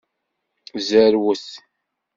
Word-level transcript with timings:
Zerwet. 0.87 1.45